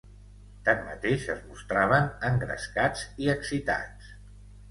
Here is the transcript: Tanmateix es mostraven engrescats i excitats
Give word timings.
Tanmateix 0.67 1.25
es 1.33 1.43
mostraven 1.49 2.09
engrescats 2.31 3.05
i 3.27 3.31
excitats 3.37 4.11